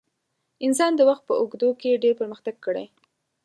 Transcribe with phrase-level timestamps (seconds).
[0.65, 2.85] انسان د وخت په اوږدو کې ډېر پرمختګ کړی.